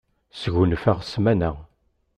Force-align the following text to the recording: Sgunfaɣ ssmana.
Sgunfaɣ 0.41 0.97
ssmana. 1.03 1.51